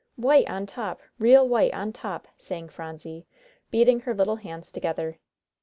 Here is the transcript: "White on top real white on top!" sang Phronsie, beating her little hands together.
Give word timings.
"White 0.15 0.49
on 0.49 0.65
top 0.65 1.01
real 1.19 1.47
white 1.47 1.75
on 1.75 1.93
top!" 1.93 2.27
sang 2.39 2.69
Phronsie, 2.69 3.27
beating 3.69 3.99
her 3.99 4.15
little 4.15 4.37
hands 4.37 4.71
together. 4.71 5.19